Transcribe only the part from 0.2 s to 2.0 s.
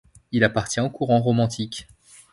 Il appartient au courant romantique.